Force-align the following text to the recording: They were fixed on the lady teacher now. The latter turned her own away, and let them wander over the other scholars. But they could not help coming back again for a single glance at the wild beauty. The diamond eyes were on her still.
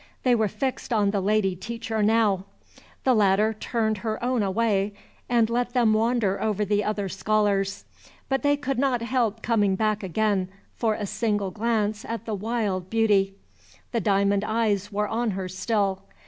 They 0.23 0.33
were 0.33 0.47
fixed 0.47 0.91
on 0.91 1.11
the 1.11 1.21
lady 1.21 1.55
teacher 1.55 2.01
now. 2.01 2.45
The 3.03 3.13
latter 3.13 3.53
turned 3.53 3.99
her 3.99 4.23
own 4.23 4.41
away, 4.41 4.93
and 5.29 5.47
let 5.47 5.73
them 5.73 5.93
wander 5.93 6.41
over 6.41 6.65
the 6.65 6.83
other 6.83 7.07
scholars. 7.07 7.85
But 8.27 8.41
they 8.41 8.57
could 8.57 8.79
not 8.79 9.03
help 9.03 9.43
coming 9.43 9.75
back 9.75 10.01
again 10.01 10.49
for 10.75 10.95
a 10.95 11.05
single 11.05 11.51
glance 11.51 12.03
at 12.03 12.25
the 12.25 12.33
wild 12.33 12.89
beauty. 12.89 13.35
The 13.91 14.01
diamond 14.01 14.43
eyes 14.43 14.91
were 14.91 15.07
on 15.07 15.29
her 15.37 15.47
still. 15.47 16.01